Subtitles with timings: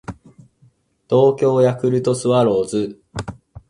[1.07, 2.99] 東京ヤクルトスワローズ